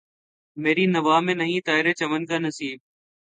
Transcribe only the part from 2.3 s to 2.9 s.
نصیب